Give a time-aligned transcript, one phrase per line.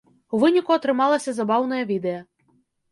[0.35, 2.19] У выніку атрымалася забаўнае відэа.